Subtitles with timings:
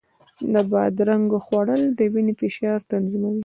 [0.53, 3.39] د بادرنګو خوړل د وینې فشار تنظیموي.